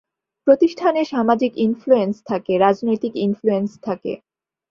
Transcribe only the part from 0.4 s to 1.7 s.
প্রতিষ্ঠানে সামাজিক